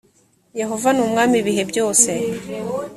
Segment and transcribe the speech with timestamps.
[0.59, 2.11] yehova numwami ibihebyose.